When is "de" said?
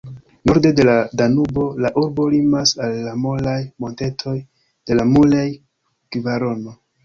0.77-0.85, 4.41-5.01